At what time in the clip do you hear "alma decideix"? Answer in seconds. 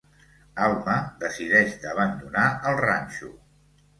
0.67-1.75